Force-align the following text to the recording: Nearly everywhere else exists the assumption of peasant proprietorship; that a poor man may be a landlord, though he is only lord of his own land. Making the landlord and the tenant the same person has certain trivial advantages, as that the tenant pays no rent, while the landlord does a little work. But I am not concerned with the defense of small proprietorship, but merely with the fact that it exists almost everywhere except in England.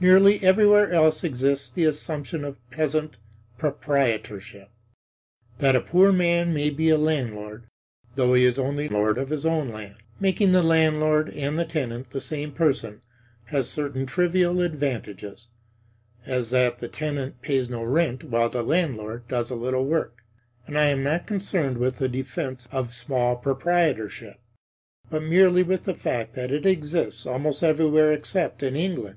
Nearly 0.00 0.44
everywhere 0.44 0.92
else 0.92 1.24
exists 1.24 1.70
the 1.70 1.86
assumption 1.86 2.44
of 2.44 2.60
peasant 2.70 3.16
proprietorship; 3.56 4.68
that 5.60 5.74
a 5.74 5.80
poor 5.80 6.12
man 6.12 6.52
may 6.52 6.68
be 6.68 6.90
a 6.90 6.98
landlord, 6.98 7.64
though 8.14 8.34
he 8.34 8.44
is 8.44 8.58
only 8.58 8.86
lord 8.86 9.16
of 9.16 9.30
his 9.30 9.46
own 9.46 9.70
land. 9.70 9.94
Making 10.20 10.52
the 10.52 10.62
landlord 10.62 11.30
and 11.30 11.58
the 11.58 11.64
tenant 11.64 12.10
the 12.10 12.20
same 12.20 12.52
person 12.52 13.00
has 13.46 13.70
certain 13.70 14.04
trivial 14.04 14.60
advantages, 14.60 15.48
as 16.26 16.50
that 16.50 16.80
the 16.80 16.88
tenant 16.88 17.40
pays 17.40 17.70
no 17.70 17.82
rent, 17.82 18.24
while 18.24 18.50
the 18.50 18.62
landlord 18.62 19.26
does 19.26 19.48
a 19.48 19.54
little 19.56 19.86
work. 19.86 20.18
But 20.66 20.76
I 20.76 20.90
am 20.90 21.02
not 21.02 21.26
concerned 21.26 21.78
with 21.78 21.96
the 21.96 22.10
defense 22.10 22.68
of 22.70 22.90
small 22.92 23.36
proprietorship, 23.36 24.38
but 25.08 25.22
merely 25.22 25.62
with 25.62 25.84
the 25.84 25.94
fact 25.94 26.34
that 26.34 26.52
it 26.52 26.66
exists 26.66 27.24
almost 27.24 27.62
everywhere 27.62 28.12
except 28.12 28.62
in 28.62 28.76
England. 28.76 29.16